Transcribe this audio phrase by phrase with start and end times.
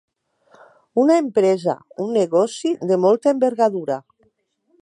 [1.01, 4.03] Una empresa, un negoci, de molta envergadura.